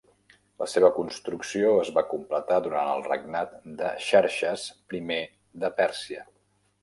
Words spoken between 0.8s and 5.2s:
construcció es va completar durant el regnat de Xerxes I